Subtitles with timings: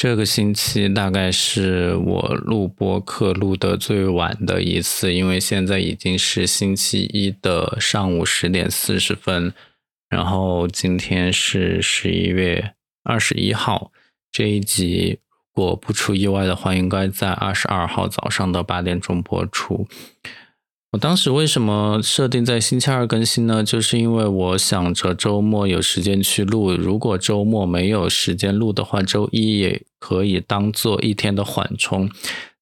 [0.00, 9.52] 这个星期大概是我录播课录的最晚的一次，因为现在已经是星期一的上午十点四十分，
[10.08, 12.72] 然后今天是十一月
[13.04, 13.92] 二十一号，
[14.32, 15.18] 这一集
[15.54, 19.86] 如果不出意外的话，应该在二十二号早上的八点钟播出。
[20.92, 23.62] 我当时为什么设定在星期二更新呢？
[23.62, 32.10] 就是因为我想着周末有时间去录，如果周末没有时间录的话，周一也可以当做一天的缓冲。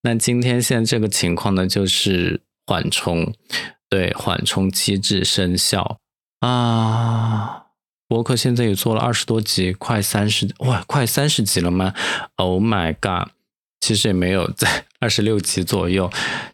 [0.02, 3.32] 那今天现在这个情况呢，就是缓冲，
[3.88, 5.96] 对，缓冲机制生效
[6.40, 7.62] 啊。
[8.06, 11.94] 博客现在也做了二十多集，快三十哇，快三十集了吗
[12.36, 13.30] ？Oh my god！
[13.80, 16.10] 其实也没有在 二十六集左右，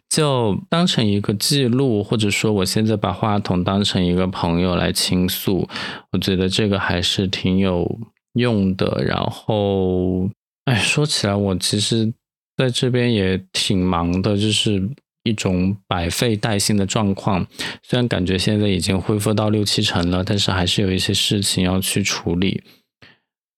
[0.09, 5.67] 就当成一个记录，或者说我现在把话筒当成一个朋友来倾诉，
[6.11, 7.99] 我觉得这个还是挺有
[8.33, 9.03] 用的。
[9.03, 10.29] 然后，
[10.65, 12.13] 哎，说起来，我其实
[12.55, 14.87] 在这边也挺忙的，就是
[15.23, 17.47] 一种百废待兴的状况。
[17.81, 22.61] 虽然感觉现在已经恢复到六七成了，但是还是有一些事情要去处理。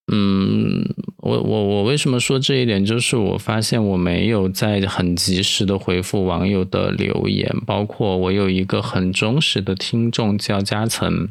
[0.10, 2.86] 嗯，我我我为什么说这一点？
[2.86, 11.28] 就是我发现我没有在很及时的回复网友的留言，包括我有一个很忠实的听众叫嘉层，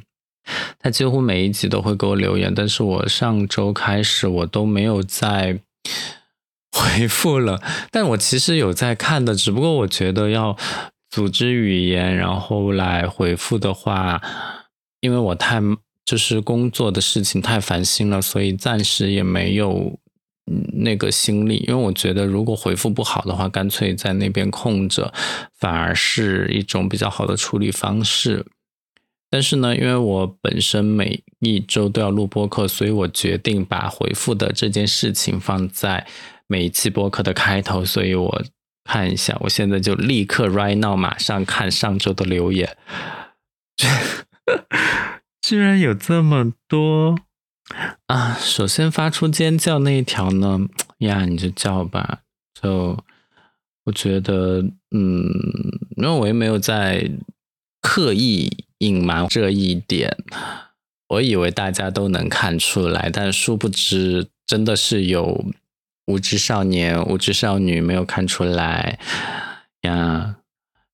[0.78, 5.58] 他几乎每一集都会给我留言，但是我上周开始我都没有在
[6.70, 10.54] 回复了，但我其实有在看的，只不过我觉得要
[11.08, 14.20] 组织语言然后来回复的话，
[15.00, 15.62] 因为我太。
[16.06, 19.98] 就是工作的事情太烦心了，所以暂时也没有
[20.72, 21.64] 那个心力。
[21.66, 25.12] 因为我觉得，如果回复不好的话，干脆在那边空着，
[25.58, 28.46] 反而是一种比较好的处理方式。
[29.28, 36.06] 但是呢，因为我本身每一周都要录播客，所以我决定把回复的这件事情放在
[36.46, 37.84] 每一期播客的开头。
[37.84, 38.44] 所以我
[38.84, 42.76] 看一下，我现在就立刻 right now 马上看上周的留言。
[45.48, 47.16] 居然有这么多
[48.06, 48.36] 啊！
[48.40, 50.66] 首先发出尖叫那一条呢，
[50.98, 52.22] 呀，你就叫吧。
[52.60, 52.98] 就
[53.84, 55.30] 我觉得，嗯，
[55.96, 57.08] 因为我也没有在
[57.80, 60.16] 刻意隐瞒这一点，
[61.10, 65.44] 我以为大家都能看出来，但殊不知，真的是有
[66.06, 68.98] 无知少年、无知少女没有看出来
[69.82, 70.38] 呀。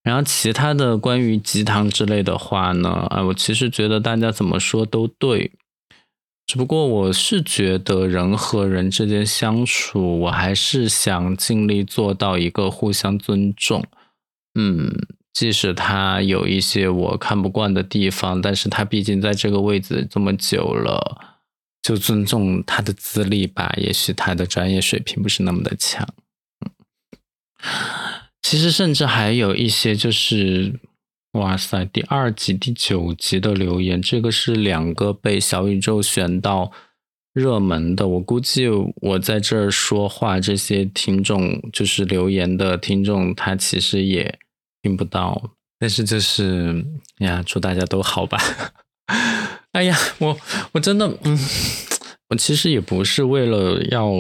[0.03, 5.53] 然后其他的关于鸡汤之类的话呢，啊，我其实觉得大家怎么说都对，
[6.45, 13.85] 只不过我是觉得人和人之间相处，我还是想尽力做到一个互相尊重。
[14.59, 14.93] 嗯，
[15.33, 21.39] 即使他有一些我看不惯的地方，但是他毕竟在这个位置这么久了，
[21.81, 23.73] 就尊重他的资历吧。
[23.77, 26.07] 也许他的专业水平不是那么的强。
[26.67, 26.71] 嗯。
[28.53, 30.79] 其实甚至还有一些，就是
[31.33, 36.71] 哇塞，第二集、第九集的留言，这个是两个被小宇宙选到
[37.33, 38.07] 热门的。
[38.07, 44.39] 我估计我在这儿说话，这些听众就是留言的听众，他其实也
[44.83, 45.55] 听不到。
[45.79, 46.85] 但是就是
[47.21, 48.39] 呀，祝大家都好吧。
[49.73, 50.39] 哎呀，我
[50.73, 51.39] 我真的，嗯，
[52.29, 54.13] 我其实也不是为了要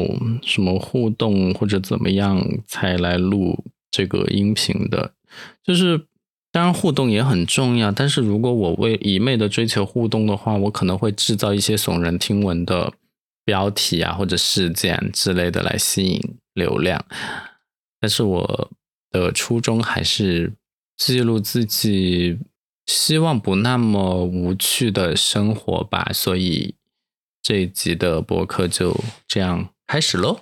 [0.43, 3.62] 什么互动或者怎么样才来录。
[3.93, 5.15] 这个音频的，
[5.63, 6.07] 就是
[6.51, 12.93] 当然互动也很重要，但是如果我为一昧的追求互动的话，我可能会制造一些耸人听闻的
[13.45, 16.21] 标题啊或者事件之类的来吸引
[16.55, 17.05] 流量，
[18.01, 18.71] 但是我
[19.11, 20.53] 的初衷还是
[20.97, 22.39] 记录自己
[22.87, 26.75] 希望不那么无趣的生活吧，所以
[27.43, 28.99] 这一集的播客就
[29.29, 30.41] 这样开始喽。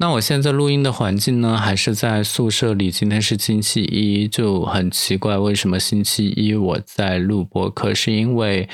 [0.00, 2.88] 那我现在录音的环境呢，还是在宿舍里。
[2.88, 7.92] 今天是星期一，就很奇怪，为什么星期一我在录播课？
[7.92, 8.68] 是因为，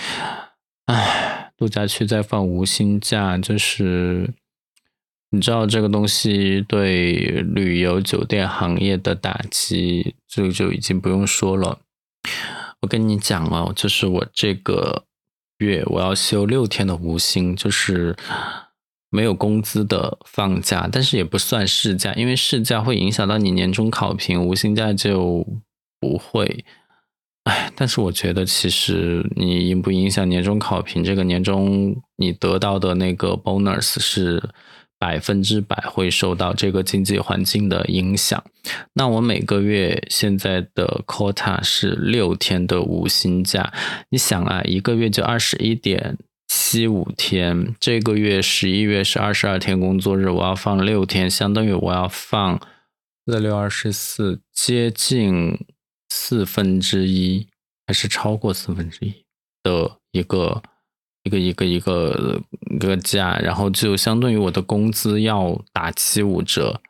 [0.85, 4.35] 唉，度假区在放无薪假，就是
[5.31, 11.79] 你知道这个东西对旅游酒店行业的打击，这个就已经不用说了。
[12.81, 15.07] 我跟你讲哦，就是我这个
[15.57, 18.15] 月我要休六天的无薪，就是。
[19.15, 25.47] 没有工资的放假，但是也不算事假，因为事假会影响到你年终考评，无薪假就
[26.01, 26.65] 不会。
[27.45, 34.43] 哎，但是我觉得其实你影不影响年终考评，这个年终你得到的那个 bonus 是
[34.99, 38.43] 百分之百会受到这个经济环境的影响。
[38.95, 43.73] 那我每个月现在的 quota 是六天的无薪假，
[44.09, 46.19] 你想啊，一个月就二十一点。
[46.75, 47.77] 七五天。
[47.79, 52.61] 这个月十一月是二十二天工作日，我要放六天，相当于我要放
[53.25, 55.57] 四六二十四，接近
[56.09, 57.47] 四分之一，
[57.87, 59.25] 还是超过四分之一
[59.63, 60.61] 的一个
[61.23, 62.43] 一个一个一个
[62.73, 66.81] 一个假，然后就相当于我的工资要打七五折。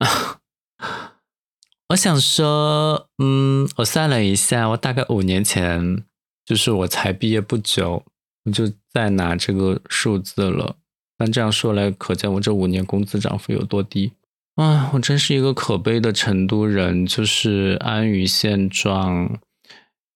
[1.88, 6.04] 我想说，嗯，我算了一下，我大概五年前，
[6.44, 8.04] 就是我才毕业不久，
[8.44, 10.76] 我就再拿这个数字了。
[11.16, 14.12] 但这样说来，可见我这五年工资涨幅有多低
[14.56, 14.90] 啊！
[14.94, 19.40] 我真是一个可悲的成都人，就是安于现状，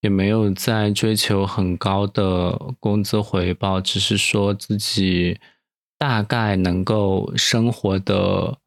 [0.01, 5.39] 也没有在追求很高的工资回报，只是说自己
[5.99, 8.59] 大概能够生活的。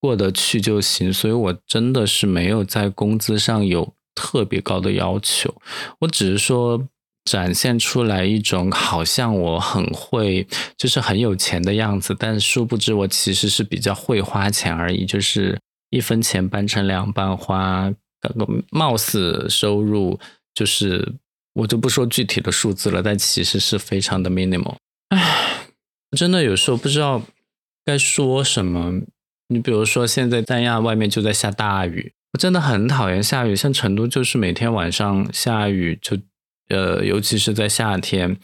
[0.00, 5.54] 过得去就行，所以我真的是没有在工资上有特别高的要求，
[6.00, 6.86] 我只是说
[7.24, 15.58] 展现出来一种好像我很会，就是很有钱的样子，但殊不知我其实是比较会花钱而已，就是
[15.90, 17.92] 一分钱掰成两半花，
[18.70, 20.18] 貌似收入
[20.54, 21.14] 就是
[21.54, 24.76] 我就不说具体的数字了，但其实是非常的 minimal。
[25.10, 25.66] 唉，
[26.16, 27.22] 真的有时候不知道
[27.84, 29.02] 该说什么。
[29.48, 33.54] 你比如说，现在三亚外面就在下大雨，我真的很讨厌下雨。
[33.54, 36.16] 像成都就是每天晚上下雨，就
[36.68, 38.36] 呃，尤其是在夏天，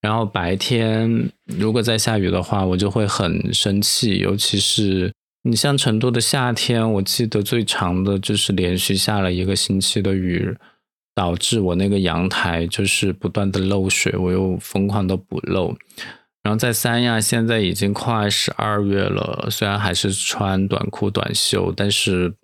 [0.00, 4.18] 然后白天如果在下雨的话，我就会很生气。
[4.18, 5.12] 尤其是
[5.42, 10.56] 你像成都的夏天，我记得最长的就是连续下了一个星期的雨，
[11.14, 15.76] 导致我那个阳台就是不断的漏水，我又疯狂的补漏。
[16.42, 22.34] 然后在三亚，现在已经快十二月了，虽然还是穿短裤短袖，但是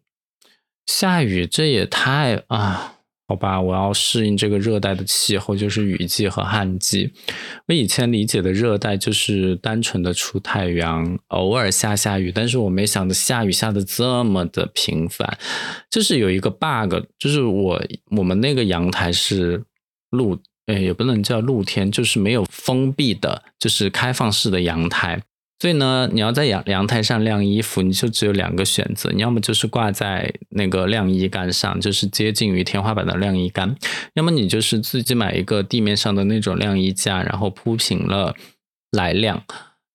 [0.87, 3.00] 下雨，这也太啊，
[3.31, 7.13] 好吧，我要适应这个热带的气候，就是雨季和旱季。
[7.69, 15.39] 我以前理解的热带就是单纯的出太阳，偶尔下下雨，但是我没想到下雨下的这么的频繁。
[15.89, 17.81] 就是有一个 bug，就是我
[18.17, 19.63] 我们那个阳台是
[20.11, 20.37] 露。
[20.67, 25.23] 哎，也不能叫露天，就是没有封闭的，就是开放式的阳台。
[25.61, 33.77] 所以呢，你要在阳阳台上晾衣服，你就只有两个选择：你要么就是挂在那个晾衣杆上，就是接近于天花板的晾衣杆；
[34.15, 38.35] 要么你就是自己买一个地面上的那种晾衣架，然后铺平了
[38.91, 39.45] 来晾。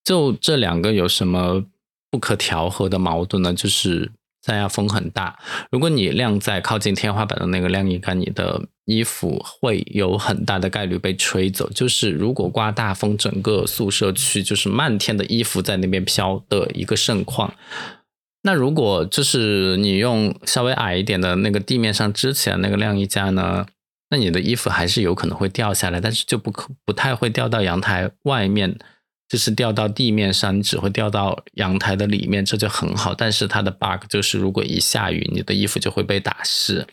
[0.03, 1.65] 就这两个有什么
[2.11, 3.51] 不可调和的矛盾呢？
[3.51, 4.11] 就是
[4.45, 5.39] 三亚风很大，
[5.71, 8.61] 如果你晾在靠近天花板的那个晾衣杆，你的。
[8.85, 17.51] 衣服会有很大的概率被吹走，就是如果刮大风，整个宿舍区就是漫天的衣服在那边飘的一个盛况。
[18.43, 23.65] 那如果就是你用稍微矮一点的那个地面上支起来那个晾衣架呢，
[24.11, 28.77] 那你的衣服还是有可能会掉下来，但是就不可不太会掉到阳台外面，
[29.35, 33.13] 就是掉到地面上，你只会掉到阳台的里面，这就很好。
[33.13, 36.87] 但是它的 bug 就是如果一下雨，你的衣服就会被打湿。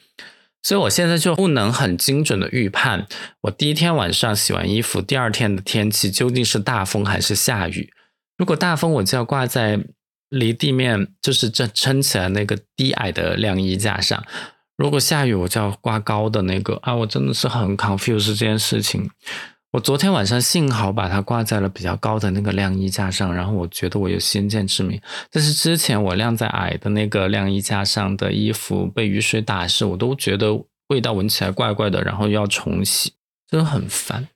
[0.61, 3.07] 所以我现在就不能很精准的预判，
[3.43, 7.93] 我第一天晚上洗完衣服，第二天的天气究竟是大风还是下雨。
[8.37, 9.79] 如果大风，我就要挂在
[10.29, 14.21] 离地面就是这撑起来那个低矮的晾衣架上；
[14.77, 16.75] 如果下雨，我就要挂高的那个。
[16.83, 19.09] 啊，我真的是很 confuse 这件事情。
[19.73, 25.01] 我昨天晚上幸好把它挂在了比较高的那个晾衣架上，然后我觉得我有先见之明。
[25.31, 33.15] 但是之前我晾在矮的那个晾衣架上的衣服被雨水打湿，我都觉得味道闻起来怪怪的，然后要重洗，
[33.49, 34.29] 真的很烦。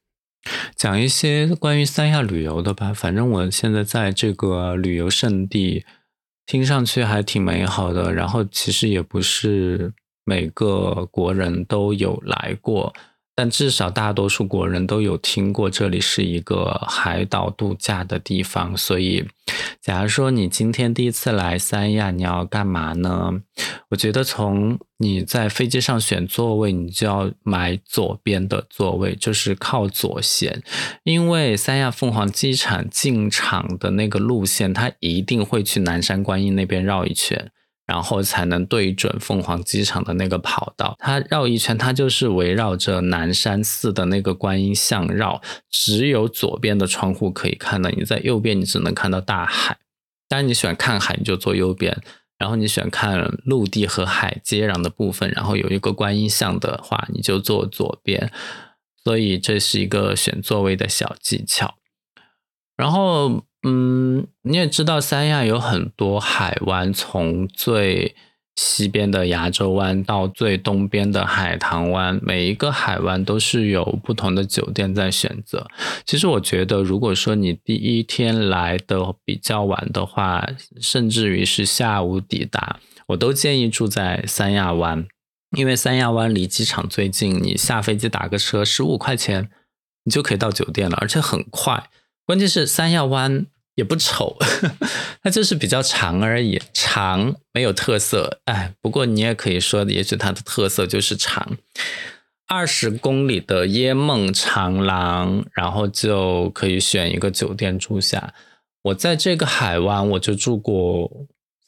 [0.75, 5.85] 讲一些关于三亚旅游的吧，反正我现在在这个旅游胜地，
[6.47, 8.15] 听上去还挺美好的。
[8.15, 9.93] 然后其实也不是
[10.25, 12.95] 每个国人都有来过。
[13.37, 19.27] 但至少大多数国人都有听过这里是一个海岛度假的地方，所以，
[19.83, 23.43] 假如说你今天第一次来三亚，你要干嘛呢？
[23.91, 30.63] 我觉得从你在飞机上选座位，你就要买左边的座位，就是靠左线，
[31.05, 37.53] 因为三亚凤凰机场进场的那个路线，它一定会去南山观音那边绕一圈。
[37.87, 45.41] 然后才能对准凤凰机场的那个跑道，它绕一圈，它就是围绕着南山寺的那个观音像绕。
[45.71, 49.79] 只有左边的窗户可以看到，你在右边你只能看到大海。
[50.29, 51.95] 当然你喜欢看海，你就坐右边；
[52.37, 58.33] 然后你喜欢看陆地和海接壤的部分，然后有一个观音像的话，你就坐左边。
[59.05, 61.77] 所以这是一个选座位的小技巧。
[62.77, 63.45] 然后。
[63.69, 68.15] 嗯，你也知道三亚有很多海湾，从最
[68.55, 75.67] 西边的牙洲湾到最东边的海棠湾，每一个海湾都是有不同的酒店在选择。
[76.05, 80.49] 其实我觉得，如果说你第一天来的比较晚的话，
[80.81, 85.05] 甚至于是下午抵达，我都建议住在三亚湾，
[85.57, 89.51] 因为三亚湾离机场最近，你下飞机打个车十五块钱，
[90.05, 91.91] 你就可以到酒店了，而且很快。
[92.25, 93.47] 关键是三亚湾。
[93.77, 94.37] 也不丑，
[95.23, 98.41] 它就是比较长而已，长没有特色。
[98.47, 101.57] 哎，不过你也可以说，也许它的特色就是长。
[102.49, 108.35] 二十公里的椰梦长廊，然后就可以选一个酒店住下。
[108.83, 111.11] 我在这个海湾，我就住过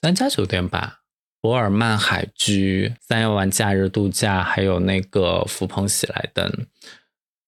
[0.01, 1.01] 三家酒店吧：
[1.41, 6.49] 博尔曼海居、三亚湾假日度假，还有那个福朋喜来登。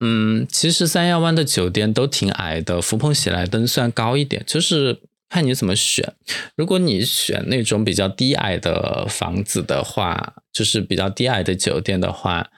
[0.03, 6.15] 嗯，其实三亚湾的酒店都挺矮的，福朋喜来登算高一点，就是看你怎么选。
[6.55, 12.49] 如果你选那种比较低矮的房子的话，就是比较低矮的酒店的话，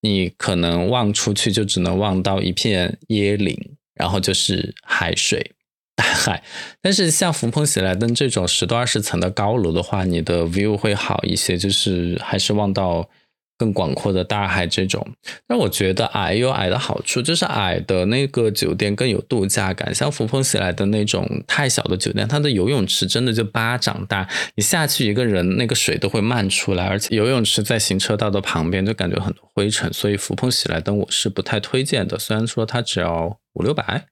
[0.00, 5.52] 你可能望出去就只能望到一片椰林，然后就是海水、
[5.94, 6.42] 大海。
[6.80, 13.10] 但是像福朋喜来登这种十多二十层的高楼的话，你的 view 会好一些，就是还是望到。
[13.58, 15.06] 更广阔的大海这种，
[15.46, 19.94] 但我觉得矮有矮的好处，就是矮的那个酒店更有度假感。
[19.94, 29.90] 像福朋喜来的那种太小的酒店，它的游泳池真的就巴掌大，你下去一个人那个水都会漫出来，而且游泳池在行车道的旁边，就感觉很多灰尘。
[29.92, 32.18] 所以福朋喜来登我是不太推荐的。
[32.18, 34.06] 虽然说它只要五六百，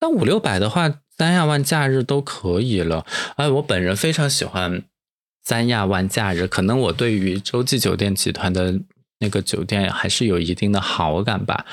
[0.00, 3.06] 但五六百的话，三亚湾假日都可以了。
[3.36, 4.82] 哎，我本人非常喜欢。
[5.48, 8.78] 三亚湾假日，可能我对于洲际酒店集团的
[9.18, 11.64] 那个酒店还是有一定的好感吧，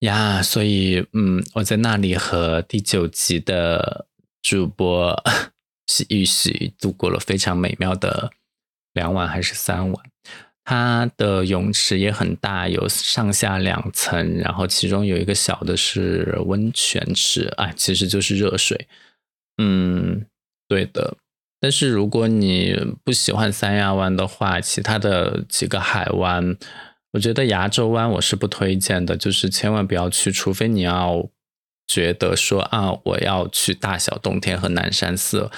[0.00, 4.06] 呀，所以嗯，我在那里和第九集的
[4.40, 5.14] 主播
[5.92, 8.30] 是玉玺度过了非常美妙的
[8.94, 10.04] 两晚还是三晚。
[10.64, 18.88] 它的泳池也很大，有上下两层，然后其中有一个小的是温泉池，哎，其实就是热水。
[19.58, 20.24] 嗯，
[20.66, 21.18] 对的。
[21.60, 26.56] 但是如果你不喜欢三亚湾的话，其他的几个海湾，
[27.12, 31.28] 我觉得牙洲湾我是不推荐的，就是千万不要去，除非你要
[31.86, 35.50] 觉得说啊，我要去大小洞天和南山寺，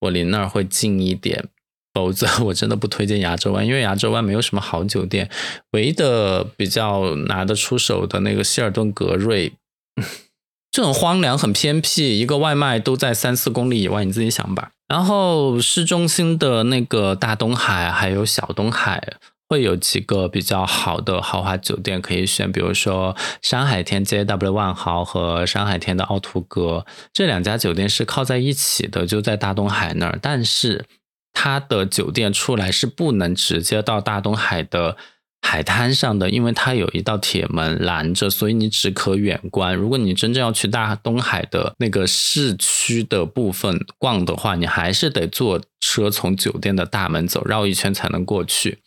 [0.00, 1.48] 我离那儿会近一点，
[1.92, 5.28] 否则我真的不推荐牙洲湾，因为牙洲湾没有什么好酒店，
[5.72, 9.52] 唯一的比较拿得出手的那个希尔顿格瑞，
[10.70, 14.70] 就很荒凉，很偏僻，一个外卖都在三四公里以外，你自己想吧。
[14.90, 19.00] 然后市中心的那个大东海还有小东海
[19.48, 30.84] 会有几个比较好的豪华酒店可以选，比如说山海天 JW 万豪和山海天的奥图格这两家酒店是靠在一起的，就在大东海那儿，但是
[31.32, 34.96] 它的酒店出来是不能直接到大东海的。
[35.42, 39.74] 海滩上的，因为它有一道铁门拦着，所以你只可远观。
[39.74, 48.78] 如果你真正要去大东海的那个市区的部分逛的话，你还是得坐车从酒店的大门走，绕一圈才能过去。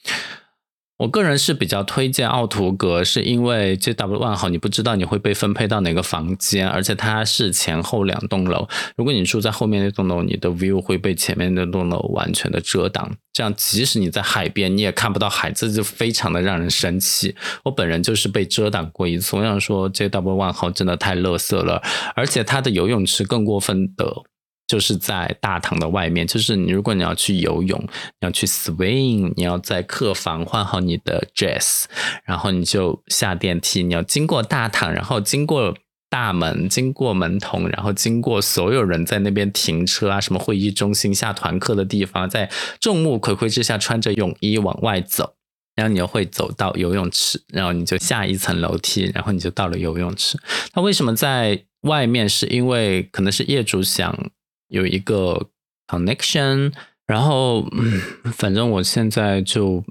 [1.04, 8.66] 我个人是比较推荐奥图格，是因为 JW 万豪你不知道你会被分配到哪个房间，而且它是前后两栋楼。
[8.96, 17.36] 如果你住在后面那栋楼，你的 view 会被前面那栋楼完全的遮挡，这样即使你在海边，你也看不到海，这就非常的让人生气。
[17.66, 21.84] 我本人就是被遮挡过一次，我想说 JW 万豪真的太乐色了，
[22.16, 24.24] 而且它的游泳池更过分的。
[24.74, 31.84] 就是在大堂的外面，就是你如果你要去游泳，你要去 swing，你要在客房换好你的 dress，
[32.26, 35.76] 然后你就下电梯，你要经过大堂，然后经过
[36.10, 42.50] 大门，经过门童，然后经过所有人在那边停车啊，什么会议中心下团课的地方，在
[42.80, 45.36] 众目睽睽之下穿着泳衣往外走，
[45.76, 50.40] 然后你就会走到游泳池，然后你就下一层楼梯，然后你就到了游泳池。
[50.74, 52.28] 那为什么在外面？
[52.28, 54.32] 是因为可能是业主想。
[54.68, 55.50] 有一个
[55.88, 56.74] connection，
[57.06, 58.02] 然后嗯
[58.32, 59.84] 反正我现在就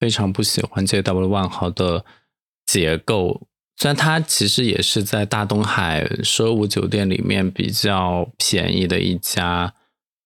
[0.00, 2.04] 非常不喜欢 JW 万豪的
[2.66, 9.74] 结构，虽然它其实也是在大东海奢五酒店里面比较便宜的一家，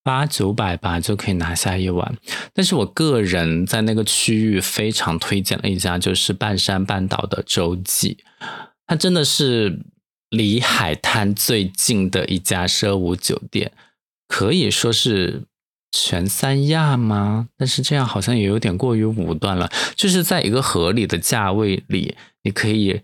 [0.03, 2.17] 八九百吧就可以拿下一晚，
[2.53, 8.17] 但是我个人在那个区域非常推荐了一家，就是半山半岛的洲际，
[8.87, 9.79] 它真的是
[10.29, 13.71] 离海滩最近的一家奢五酒店。
[14.29, 15.41] 可以说是
[15.91, 17.49] 全三亚吗？
[17.57, 19.69] 但是这样好像也有点过于武断了。
[19.95, 23.01] 就是在一个合理的价位里，你可以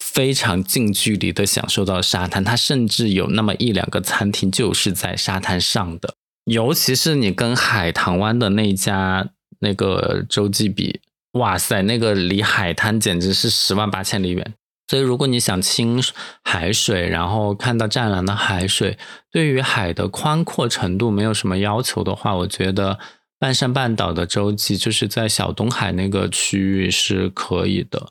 [0.00, 2.42] 非常近距离的享受到沙滩。
[2.42, 6.16] 它甚至有那么一两个餐厅就是在沙滩上的。
[6.46, 11.00] 尤其是你跟海棠湾的那家那个洲际比，
[11.34, 14.54] 哇塞，那个离海滩简直是十万八千里远。
[14.86, 15.98] 所以，如果你想亲
[16.42, 18.98] 海水，然后看到湛蓝的海水，
[19.30, 22.98] 对于海的宽阔程度没有什么要求的话，我觉得
[23.38, 28.08] 半山半岛的洲际就是在小东海那个区域是可以的。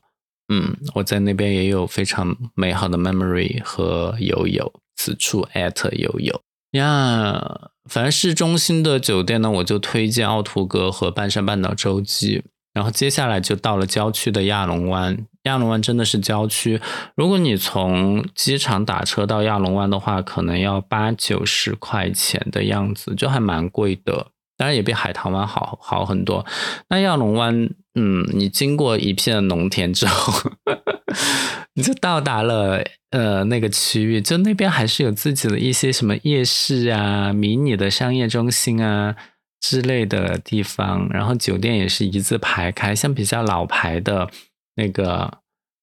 [0.52, 7.70] 嗯，我在那边也有非常美好的 memory 和友友，此处 at 友友呀。
[7.90, 12.44] 反正市中心的酒店呢，我就推荐奥图格和半山半岛洲际。
[12.74, 16.82] 然后接下来就到了郊区的亚龙湾，亚龙湾真的是郊区。
[17.16, 24.28] 如果你从机场打车到亚龙湾的话，可能要八九十块钱的样子，就还蛮贵的。
[24.58, 26.46] 当然也比海棠湾好好很多。
[26.90, 30.52] 那亚龙湾，嗯，你经过一片农田之后，
[31.74, 39.16] 你就到达了呃那个区域，就那边还是有自己的一些什么夜市啊、迷你的商业中心啊。
[39.64, 44.30] 之类的地方，然后酒店也是一字排开，像比较老牌的
[44.76, 45.40] 那个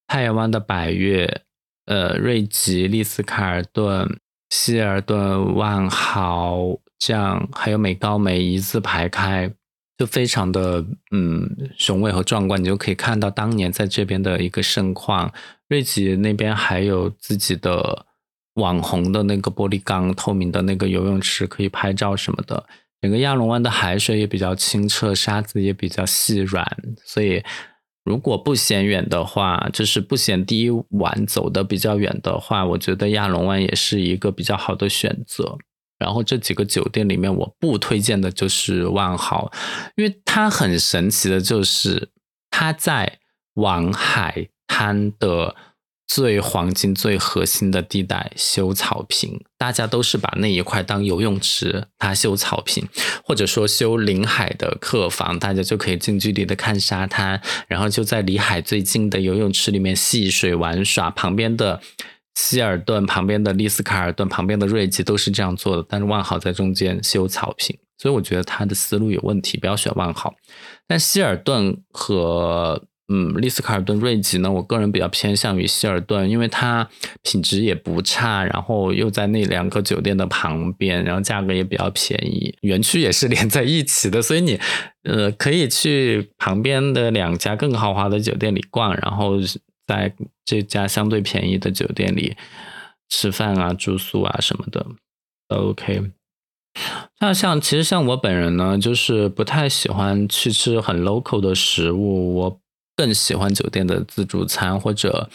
[0.07, 1.41] 太阳湾的百悦、
[1.87, 4.21] 呃瑞吉、丽思卡尔顿、
[4.51, 9.51] 希尔顿、万豪这样，还有美高梅一字排开，
[9.97, 12.61] 就非常的嗯雄伟和壮观。
[12.61, 15.33] 你就可以看到当年在这边的一个盛况。
[15.69, 18.05] 瑞吉那边还有自己的
[18.57, 22.67] 网红的那个玻璃缸透明的那个游泳池，可以拍照什么的。
[23.01, 26.67] 整个亚龙湾的海水也比较清澈，沙子也比较细软，
[27.05, 27.43] 所以
[28.05, 35.57] 如果不嫌远的话，就是不嫌第一晚走的比较远的话，我觉得亚龙湾也是一个比较好的选择。
[35.99, 39.51] 然后这几个酒店里面，我不推荐的就是万豪，
[39.97, 42.11] 因为它很神奇的就是
[42.51, 43.19] 它在
[43.55, 45.57] 往海滩的。
[46.13, 52.85] 最黄金、最核心的地带修草坪，大家都是把那一块当游泳池，他修草坪，
[53.23, 61.11] 或者说修临海的客房，大家就可以近距离的看沙滩，然后就在离海最近的游泳池里面戏水玩耍。
[61.11, 61.81] 旁边的
[62.35, 70.35] 希尔顿、旁边的丽思卡尔顿、旁边的瑞吉都是这样做的，但是万豪在中间修草坪，所以我觉得他的思路有问题，不要选万豪。
[70.89, 74.53] 但希尔顿和嗯，丽思卡尔顿、瑞吉呢？
[74.53, 76.89] 我个人比较偏向于希尔顿，因为它
[77.23, 84.61] 品质也不差，然后又在那两个酒店的旁边，然后价格也比较便宜，园区也是 连在一起的，所以你
[85.03, 89.41] 呃可以去旁边的两家更豪华的酒店里逛，然后
[89.89, 92.37] 在这家相对便宜的酒店里
[93.09, 94.87] 吃饭啊、住宿啊什么的
[95.49, 96.13] OK。
[97.19, 102.60] 那像其实像我本人呢，就是不太喜欢去吃很 local 的食物，我。
[103.01, 105.31] 更喜欢酒店的自助餐或者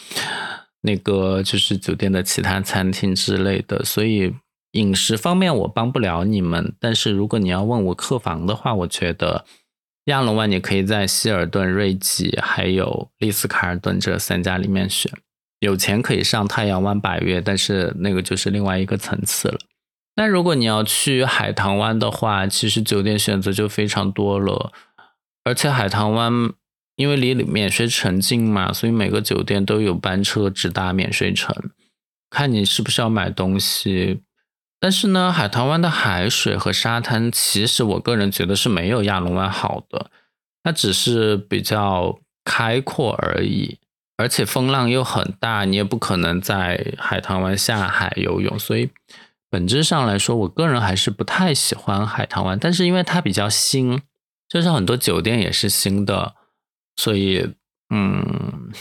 [0.82, 4.32] 那个就是酒店的其他餐厅之类的，所以
[4.70, 6.76] 饮食方面我帮不了你们。
[6.78, 9.44] 但是如果你要问我客房的话，我觉得
[10.04, 15.10] 亚龙湾你可以在希尔顿、瑞吉还有丽思卡尔顿这三家里面选。
[15.58, 19.58] 有钱可以上太阳湾、百悦，但是那个就是另外一个层次了。
[20.14, 24.70] 那如果你要去海棠湾的话，其实酒店选择就非常多了，
[25.42, 26.52] 而且海棠湾。
[26.96, 31.54] 因为离免税城近嘛，所以每个酒店都有班车直达免税城。
[32.30, 34.22] 看你是不是要买东西。
[34.80, 40.10] 但是呢，海棠湾的海水和沙滩，其实我个人觉得是没有亚龙湾好的。
[40.62, 43.78] 它只是比较开阔而已，
[44.16, 48.58] 而且风浪又很大，你也不可能在海棠湾下海游泳。
[48.58, 48.90] 所以
[49.50, 52.58] 本质上来说，我个人还是不太喜欢海棠湾。
[52.58, 54.00] 但是因为它比较新，
[54.48, 56.35] 就是很多酒店也是新的。
[56.96, 57.46] 所以，
[57.90, 58.72] 嗯，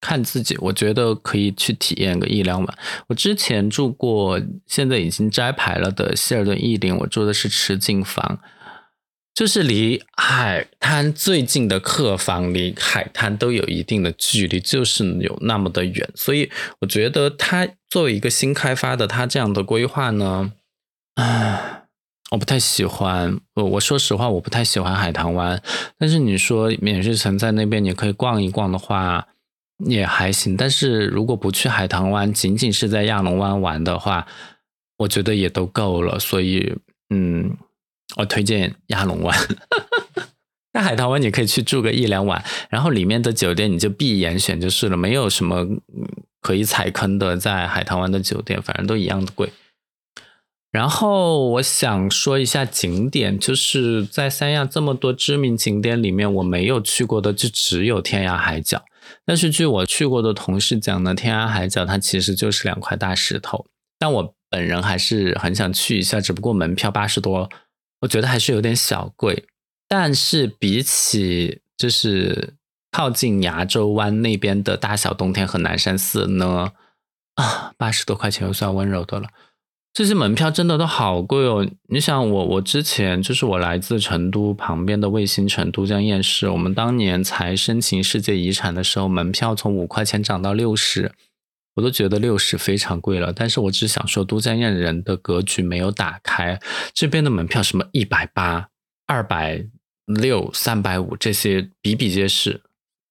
[0.00, 2.78] 看自己，我觉得可以去体验个一两晚。
[3.08, 8.40] 我之前住过，现在已经摘牌了的希尔顿逸林，我住的是池景房，
[9.34, 16.10] 就是离海滩最近的客房，离海滩都有一定的距离，就是有那么的远。
[16.14, 20.52] 所以我觉得它作为一个新开发的，它这样的规划呢，
[21.16, 21.79] 唉。
[22.30, 25.60] 我不太喜欢，我我说实话，我不太喜欢海棠湾。
[25.98, 29.26] 但是你说免税城在那边，你可以逛一逛的话，
[29.84, 30.56] 也还行。
[30.56, 34.26] 但是如果不去海棠湾，仅仅是在亚龙湾玩的话，
[34.98, 36.20] 我觉得也都够了。
[36.20, 36.76] 所以，
[37.12, 37.56] 嗯，
[38.16, 39.36] 我推荐亚龙湾。
[40.72, 45.66] 在海棠湾你可以去住个一两晚，然后里面的酒店你就闭眼选就是了，没有什么
[46.40, 47.36] 可以踩坑的。
[47.36, 49.52] 在海棠湾的酒店，反正都一样的贵。
[50.72, 58.84] 然后我想说一下景点，就是在三亚这么多知名景点里面，我没有去过的就只有天涯海角。
[59.26, 63.66] 但是据我去过的同事讲呢，天涯海角它其实就是两块大石头。
[63.98, 67.50] 但我本人还是很想去一下，只不过门票八十多，
[68.02, 69.46] 我觉得还是有点小贵。
[69.88, 72.54] 但是比起就是
[72.92, 76.70] 靠近牙洲湾那边的大小洞天和南山寺呢，
[77.34, 79.28] 啊，八十多块钱又算温柔的了。
[79.92, 81.68] 这些门票真的都好贵哦！
[81.88, 91.12] 你想，我我之前就是我来自成都旁边的卫星城都江堰市，我们当年才申请世界遗产的时候，门票从五块钱涨到六十，
[91.74, 93.32] 我都觉得六十非常贵了。
[93.32, 96.60] 但是我只想说，都江堰人的格局没有打开，
[96.94, 98.68] 这边的门票什么一百八、
[99.08, 99.66] 二百
[100.06, 102.62] 六、三百五这些比比皆是，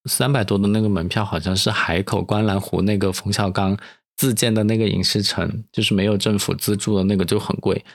[0.05, 3.77] 三百多的那个门票好像是海口观澜湖那个冯小刚。
[4.19, 7.85] 自建的那个影视城，就是没有政府资助的那个就很贵。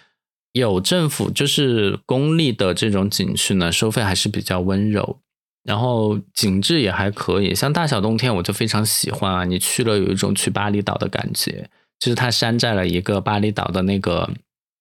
[0.53, 5.21] 有政府就是公立的这种景区呢，收费还是比较温柔，
[5.65, 7.55] 然后景致也还可以。
[7.55, 9.45] 像大小冬天，我就非常喜欢啊！
[9.45, 11.69] 你去了有一种去巴厘岛的感觉，
[12.01, 14.31] 就是它山寨了一个巴厘岛的那个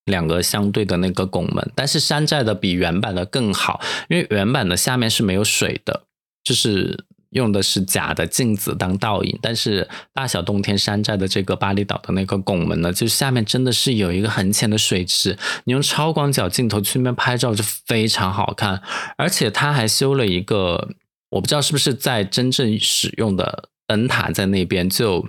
[0.06, 6.06] 两个相对的那个拱门，但是山寨的比原版的更好，因为原版的下面是没有水的，
[6.42, 7.04] 就是。
[7.34, 18.82] 用的是假的镜子当倒影，但是大小洞天山寨的这个巴厘岛的那个拱门呢，就下面真的是有一个很浅的水池，你用超广角镜头去那边拍照就非常好看，
[19.18, 20.90] 而且它还修了一个，
[21.32, 25.28] 我不知道是不是在真正使用的灯塔在那边，就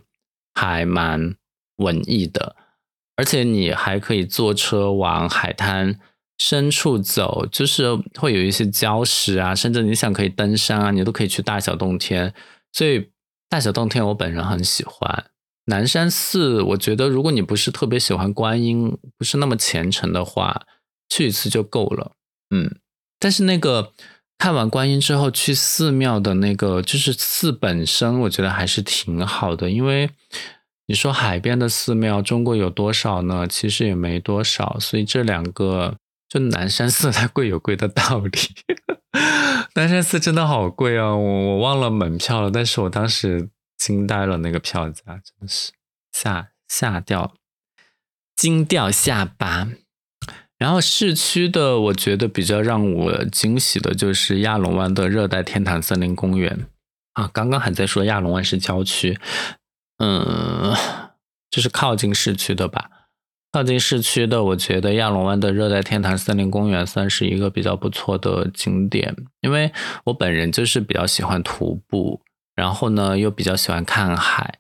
[0.55, 1.35] 还蛮
[1.77, 2.57] 文艺的，
[3.17, 5.99] 而且你还可以坐车往海滩。
[6.37, 12.35] 深处走，就是会有一些礁石啊，甚至你想可以登山啊，你都可以去大小洞天。
[12.73, 13.11] 所以
[13.49, 15.27] 大小洞天我本人很喜欢。
[15.67, 20.67] 南山寺，我觉得如果你不是特别喜欢观音，不是那么虔诚的话，
[21.09, 22.13] 去一次就够了。
[22.51, 22.79] 嗯，
[23.21, 23.93] 但是那个
[24.37, 29.71] 看完观音之后去寺庙的那个，就是寺本身，我觉得还是挺好的。
[29.71, 30.11] 因为
[30.87, 33.47] 你说海边的寺庙，中国有多少呢？
[33.47, 34.77] 其实也没多少。
[34.81, 35.97] 所以这两个。
[36.29, 38.31] 就南山寺它贵有贵的道理，
[39.75, 41.15] 南山寺真的好贵啊！
[41.15, 45.73] 我我忘了门票了，但是我当时惊呆了，那个票价真的是
[46.13, 47.35] 吓吓掉，
[48.35, 49.69] 惊掉下巴。
[50.57, 56.67] 然后市区的，我觉得比较让我惊喜的就是亚龙湾的热带天堂森林公园
[57.15, 57.29] 啊！
[57.33, 59.19] 刚刚还在说亚龙湾是郊区，
[59.99, 60.75] 嗯，
[61.51, 63.04] 就是靠近市区的吧。
[63.55, 69.71] 靠近市区的，我觉得亚龙湾的热带天堂森林公园算是一个比较不错的景点，因为
[70.03, 72.21] 我本人就是比较喜欢徒步，
[72.57, 74.59] 然后呢又比较喜欢看海。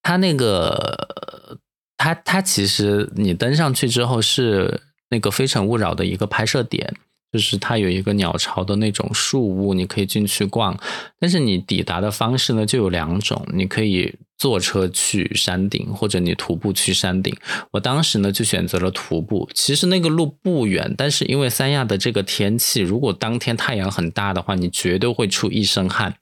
[0.00, 1.58] 它那个，
[1.96, 6.94] 它它其实你登上去之后是那个《非诚勿扰》的一个拍摄点。
[7.32, 10.78] 就是它有一个鸟巢的那种树屋，你可以进去逛。
[11.18, 17.34] 但是你抵达的方式呢，就有两种，你可以坐车去山顶，或者你徒步去山顶。
[17.70, 19.48] 我当时呢就选择了徒步。
[19.54, 26.16] 其实那个路不远，但是因为三亚的这个天气，如果当天太阳很大的话，你绝对会出一身汗。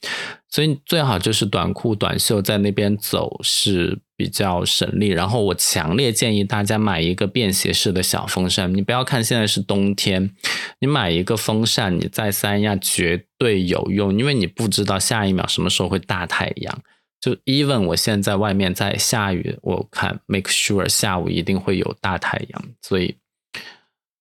[0.50, 5.08] 所以最好就是短裤短袖在那边走是比较省力。
[5.08, 8.74] 然后我强烈建议大家买一个便携式的小风扇。
[8.74, 10.34] 你不要看现在是冬天，
[10.80, 16.82] 你买一个风扇，你在三亚绝对有用，因为你不知道下一秒什么时候会大太阳。
[17.20, 22.64] 就 even 我现在外面在下雨，我看 make sure 下午一定会有大太阳。
[22.82, 23.14] 所以。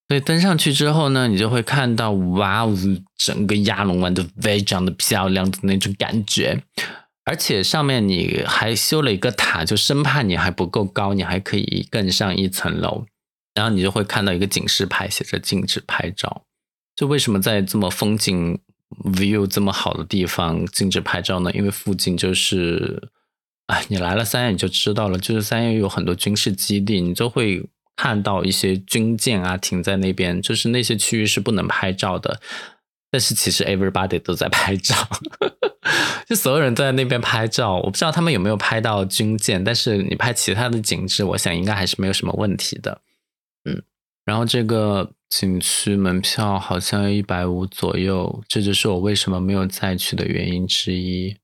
[0.10, 2.74] 所以登上去之后呢，你就会看到哇哦，
[3.18, 6.64] 整个亚龙湾都非常的漂亮的那种感觉，
[7.28, 13.06] 而且上面你还修了一个塔，就生怕你还不够高，你还可以更上一层楼，
[13.54, 16.46] 然后你就会看到一个警示牌，写着禁止拍照。
[16.96, 18.58] 就为什么在这么风景
[19.14, 21.52] view 这么好的地方禁止拍照呢？
[21.52, 23.10] 因为附近就是，
[23.68, 27.70] 哎，你来了三亚你就知道了，就是三亚有很多军事基地，你就会。
[28.00, 32.40] 看到一些军舰啊停在那边，就是那些区域是不能拍照的。
[33.10, 34.96] 但是其实 everybody 都在拍照，
[36.28, 37.76] 就所有人都在那边拍照。
[37.78, 43.02] 我不知道他们有没有拍到军舰，但是你拍其他的景致，我想应该还是没有什么问题的。
[43.66, 43.82] 嗯，
[44.26, 51.38] 然后这个景区门票好像要一百五左右，这就是我为什么没有再去的原因之一。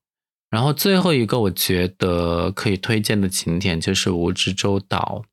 [0.50, 5.24] 然后最后一个我觉得可以推荐的景点就是蜈支洲岛。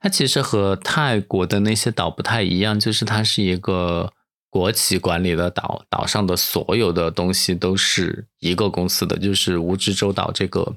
[0.00, 4.10] 它其实和泰国的那些岛不太一样，就是它是一个
[4.50, 10.74] 国企管理的岛，岛上的所有的东西都是一个公司的，就是蜈支洲岛这个，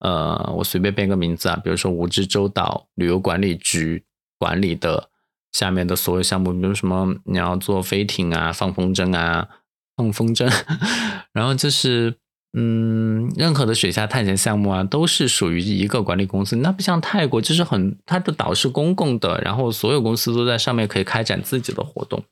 [0.00, 4.04] 呃，我随便编个名字啊，比如说蜈支洲岛旅游管理局
[4.38, 5.10] 管理的
[5.52, 9.48] 下面的所有项目，比如什么你要坐飞艇啊、放风筝啊、
[9.96, 10.50] 放风筝，
[11.32, 12.16] 然后就是。
[12.58, 16.56] 嗯，任何的水下探险项目啊，都是属于一个管理公司。
[16.56, 22.24] 那不像泰国，就是很它的岛是公共的，然后所有公司都在上面可以开展自己的活动。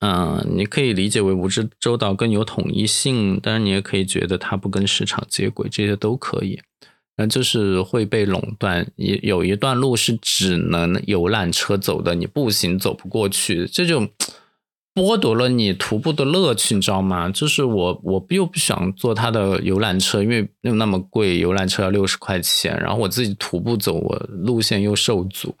[0.00, 6.60] 嗯，你可以理解为蜈支洲岛更有统一性，当然你也可以觉得它不跟市场接轨，这些都可以。
[7.16, 14.06] 那就是会被垄断，有有一段路是只能游览车走的，你步行走不过去，这就
[14.94, 17.30] 剥夺了你徒步的乐趣，你知道吗？
[17.30, 25.56] 就是我我又不想坐他的游览车，因为又那么贵，游览车要六十块钱，然后我自己徒步走，我路线又受阻。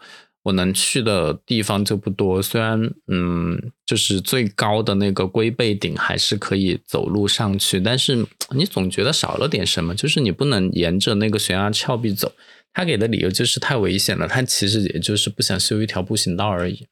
[0.46, 12.32] 我能去的地方就不多，虽然嗯，就是最高的那个龟背顶还是可以走路上去，但是你总觉得少了点什么，就是你不能沿着那个悬崖峭壁走。
[12.72, 16.86] 他给的理由就是太危险了，他其实也就是不想修一条步行道而已。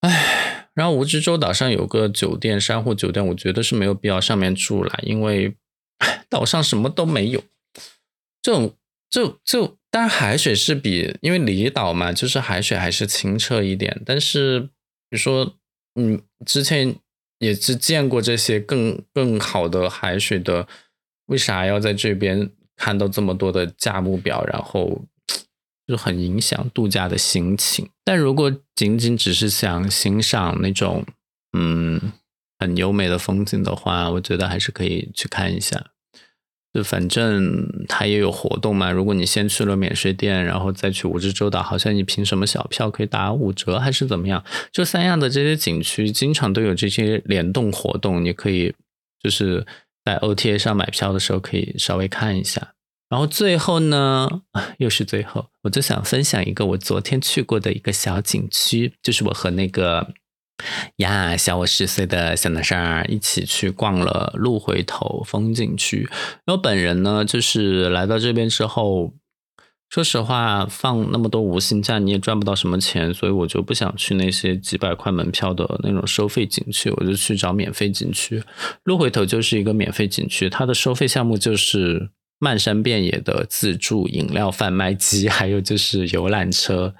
[0.00, 5.54] 唉，然后蜈支洲岛上有个酒店，珊瑚酒店，我觉得是没有必要上面住了，因为
[6.30, 7.42] 岛上什么都没有，
[8.40, 8.74] 这种
[9.10, 9.76] 就就。
[9.92, 14.00] 但是海水是比，因为离岛嘛，就是海水还是清澈一点。
[14.06, 15.56] 但是，比如说，
[15.96, 16.94] 嗯，之前
[17.40, 20.68] 也是见过这些更更好的海水的，
[21.26, 25.02] 为啥要在这边看到这么多的价目表，然后
[25.88, 27.90] 就很影响度假的心情。
[28.04, 31.04] 但如果仅仅只是想欣赏那种
[31.58, 32.12] 嗯
[32.60, 35.90] 很优美的风景的话，我觉得还是可以去看一下。
[36.72, 44.44] 就反正它也有活动嘛，如果你先去了免税店，然后再去蜈支洲岛，好像你凭什么小票可以打五折还是怎么样？
[44.70, 48.72] 就三亚的这些景区经常都有这些联动活动，你可以
[49.20, 49.66] 就是
[50.04, 52.74] 在 OTA 上买票的时候可以稍微看一下。
[53.08, 54.42] 然后最后呢，
[54.78, 60.14] 又是最后，我就想分享一个我昨天去过的一个小景区，就是我和那个。
[60.96, 66.08] 呀，小我十岁的小男生一起去逛了鹿回头风景区。
[66.44, 69.12] 然后本人呢，就是来到这边之后，
[69.88, 78.42] 说实话，放那么多无薪假你也赚不到什么钱，所以我就不想去那些几百块门票的那种收费景区，我就去找免费景区。
[78.84, 86.94] 鹿回头就是一个免费景区，它的收费项目就是漫山遍野的自助饮料贩卖机，还有就是游览车。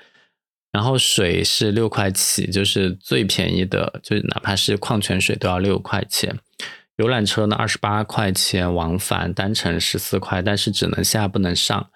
[0.72, 6.38] 然后水是六块起，就是最便宜的，就哪怕是矿泉水都要六块钱。
[6.96, 11.88] 游览车呢，二十八块钱往返，单程十四块，但是只能下不能上。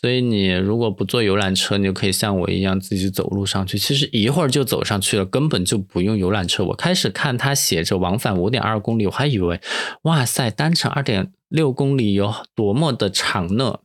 [0.00, 3.76] 所以你如果不坐游览车，你就可以像我一样自己走路上去。
[3.76, 6.64] 其实一会儿就走上去了，根本就不用游览车。
[6.64, 9.60] 我开始看它写着往返五点二公里，我还以为
[10.02, 13.80] 哇塞，单程二点六公里有多么的长呢？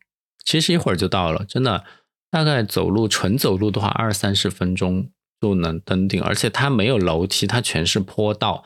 [0.46, 1.84] 其实一会儿就到了，真的。
[2.34, 5.08] 大概走路纯走路的话，二三十分钟
[5.40, 8.66] 就能登顶，而且它没有楼梯，它全是坡道。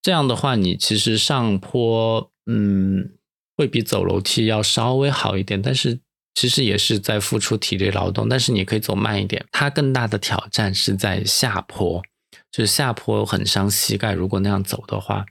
[0.00, 3.10] 这样的话，你其实上坡，嗯，
[3.54, 6.00] 会比走楼梯要稍微好一点，但是
[6.34, 8.30] 其实也是在付出体力劳动。
[8.30, 9.44] 但是你可以走慢一点。
[9.52, 12.02] 它更大的挑战是在下坡，
[12.50, 14.14] 就是下坡很伤膝盖。
[14.14, 15.26] 如果那样走的话，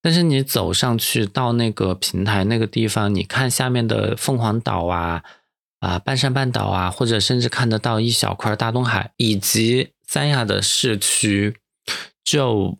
[0.00, 5.22] 但是你走上去到那个平台那个地方，你看下面的凤凰岛啊。
[5.84, 11.56] 啊，半山半岛啊，或者甚至看得到一小块大东海，以及三亚的市区，
[12.24, 12.78] 就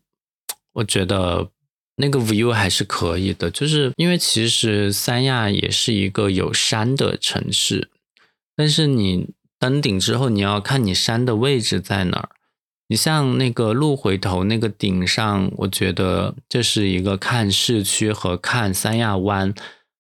[0.73, 1.51] 我觉得
[1.97, 3.51] 那个 view 还是可以的。
[3.51, 7.91] 就是因为其实三亚也是一个有山的城市，
[8.57, 12.31] 但是你登顶之后，你要看你山的位置在哪儿。
[12.89, 19.55] 你像那个鹿回头那个顶上，我觉得这是一个看市区和看三亚湾。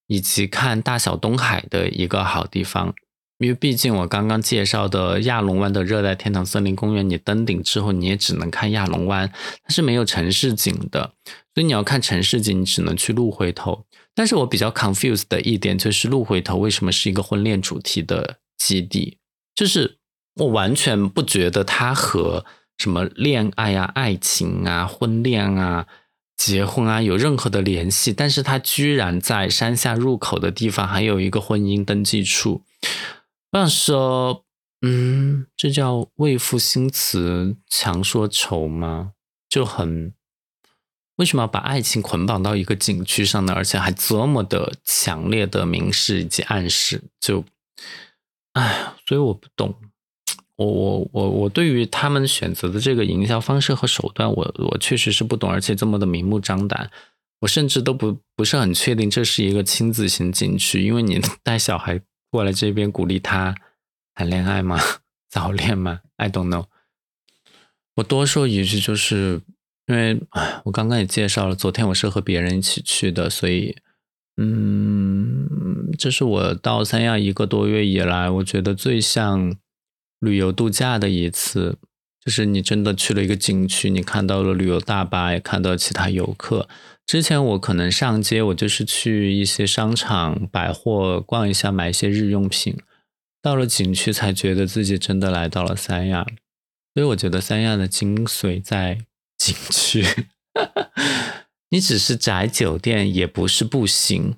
[0.06, 2.94] 以及看大小东海的一个好地方，
[3.38, 11.14] 因为毕竟我刚刚介绍的亚龙湾的热带天堂森林公园，你登顶之后你也只能看亚龙湾，它是没有城市景的，
[11.54, 13.84] 所以你要看城市景，你只能去鹿回头。
[14.14, 19.18] 但是我比较 confused 的一点就是鹿回头为什么是一个婚恋主题的基地？
[19.54, 19.98] 就是
[20.36, 22.44] 我完全不觉得它和
[22.78, 25.86] 什么恋爱啊、爱情啊、婚恋啊。
[26.36, 28.12] 结婚啊，有任何的联系？
[28.12, 32.62] 但是他居然在山下入口的地方还有一个婚姻登记处。
[33.52, 34.44] 我想说，
[34.82, 39.12] 嗯，这叫为赋新词强说愁吗？
[39.48, 40.12] 就很
[41.16, 43.52] 为什么要把爱情捆绑到一个景区上呢？
[43.54, 47.44] 而且还这么的强烈的明示以及暗示，就，
[48.54, 49.76] 哎，所以我不懂。
[50.56, 56.88] 我我我我对于他们选择的这个营销方式和手段，我我确实是不懂，而且这么的明目张胆，
[57.40, 63.56] 我甚至都不不是很确定这是一个亲子型景区，因为你 带小孩过来这边鼓励他
[64.14, 64.78] 谈恋爱吗？
[65.28, 66.66] 早恋吗？I don't know。
[67.96, 69.40] 我多说一句，就是
[69.88, 70.20] 因为
[70.64, 73.76] 我刚刚也介绍了，昨天我是和别人一起去的，所以
[74.36, 79.56] 嗯，这是我到三亚一个多月以来，我觉得最像。
[80.24, 81.76] 旅游度假的一次，
[82.24, 86.68] 就是你真的去了一个景区，你看到了旅游大巴，也看到其他游客。
[87.06, 92.78] 之前我可能上街，我就是去一些商场、百货逛一下，买一些日用品。
[93.42, 96.24] 到了景区，才觉得自己真的来到了三亚。
[96.94, 99.00] 所以我觉得三亚的精髓在
[99.37, 100.02] 景区。
[101.68, 104.37] 你只是宅酒店也不是不行，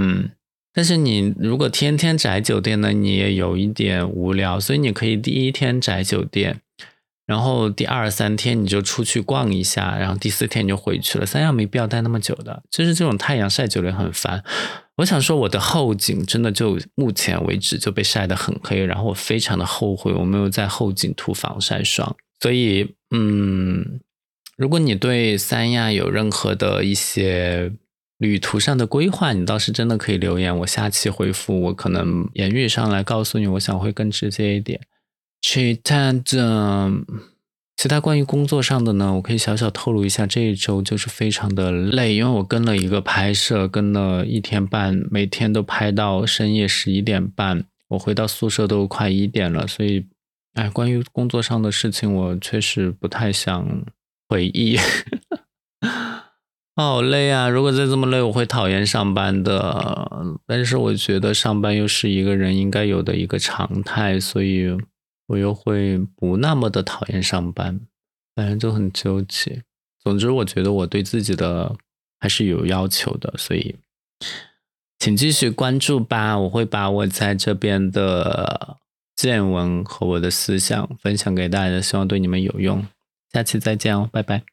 [0.00, 0.30] 嗯。
[0.76, 4.60] 但是你如果天天宅酒店呢，你也有一点无聊。
[4.60, 6.60] 所以你可以第一天宅酒店。
[7.24, 11.24] 然后第二三天你就出去逛一下，然后第四天你就回去了。
[11.24, 14.44] 三亚没必要待那么久的，就是这种太阳晒久了很烦。
[14.98, 22.14] 我想说我的后颈真的就目前为止就被晒得很黑，然后我非常的后悔我没有在后颈涂防晒霜。
[22.40, 23.98] 所以，嗯，
[24.56, 27.72] 如果你对三亚有任何的一些
[28.18, 34.80] 旅途上的规划，你倒是真的可以留言，我下期回复，我可能言语上来告诉你，我想会更直接一点。
[35.42, 36.90] 其他的，
[37.76, 50.06] 其他关于工作上的呢，我可以小小透露一下，这一周就是非常的累，因为我跟了一个拍摄，跟了一天半，每天都拍到深夜十一点半，我回到宿舍都快一点了，所以，
[50.54, 53.84] 哎，关于工作上的事情，我确实不太想
[54.26, 54.78] 回忆，
[56.76, 57.48] 好累啊！
[57.48, 60.38] 如果再这么累，我会讨厌上班的。
[60.46, 64.78] 但是我觉得上班又是一个人应该有的一个常态，所以。
[65.28, 67.80] 我又会不那么的讨厌上班，
[68.36, 69.64] 反正就很纠结。
[69.98, 71.74] 总之，我觉得我对自己的
[72.20, 73.74] 还是有要求的，所以
[75.00, 76.38] 请继续关注吧。
[76.38, 78.76] 我会把我在这边的
[79.16, 82.86] 见闻和我的思想分享给大家，希望对你们有用。
[83.32, 84.46] 下期再见哦，拜拜。